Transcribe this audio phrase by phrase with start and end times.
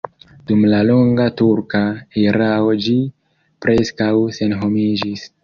[0.51, 1.81] Dum la longa turka
[2.23, 2.97] erao ĝi
[3.67, 5.29] preskaŭ senhomiĝis.